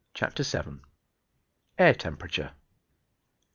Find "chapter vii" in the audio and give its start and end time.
0.15-0.79